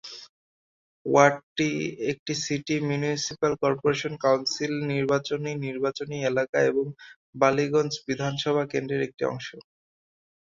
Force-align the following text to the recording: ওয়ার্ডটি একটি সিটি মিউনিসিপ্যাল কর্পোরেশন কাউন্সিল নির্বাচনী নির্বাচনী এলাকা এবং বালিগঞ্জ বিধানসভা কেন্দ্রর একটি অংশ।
ওয়ার্ডটি 1.05 1.69
একটি 2.11 2.33
সিটি 2.43 2.75
মিউনিসিপ্যাল 2.87 3.53
কর্পোরেশন 3.63 4.13
কাউন্সিল 4.23 4.73
নির্বাচনী 4.91 5.51
নির্বাচনী 5.65 6.17
এলাকা 6.29 6.57
এবং 6.69 6.85
বালিগঞ্জ 7.35 7.93
বিধানসভা 8.07 8.63
কেন্দ্রর 8.71 9.05
একটি 9.07 9.23
অংশ। 9.25 9.47